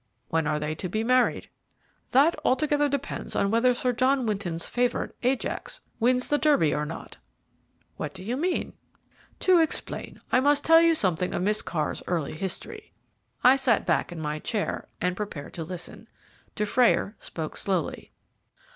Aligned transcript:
"When 0.29 0.47
are 0.47 0.57
they 0.59 0.73
to 0.73 0.89
be 0.89 1.03
married?" 1.03 1.47
"That 2.09 2.33
altogether 2.43 2.89
depends 2.89 3.35
on 3.35 3.51
whether 3.51 3.71
Sir 3.75 3.93
John 3.93 4.25
Winton's 4.25 4.65
favourite, 4.65 5.11
Ajax, 5.21 5.79
wins 5.99 6.27
the 6.27 6.39
Derby 6.39 6.73
or 6.73 6.87
not." 6.87 7.17
"What 7.97 8.15
do 8.15 8.23
you 8.23 8.35
mean?" 8.35 8.73
"To 9.41 9.59
explain, 9.59 10.19
I 10.31 10.39
must 10.39 10.65
tell 10.65 10.81
you 10.81 10.95
something 10.95 11.35
of 11.35 11.43
Miss 11.43 11.61
Carr's 11.61 12.01
early 12.07 12.33
history." 12.33 12.93
I 13.43 13.55
sat 13.55 13.85
back 13.85 14.11
in 14.11 14.19
my 14.19 14.39
chair 14.39 14.87
and 14.99 15.15
prepared 15.15 15.53
to 15.53 15.63
listen. 15.63 16.07
Dufrayer 16.55 17.15
spoke 17.19 17.55
slowly. 17.55 18.11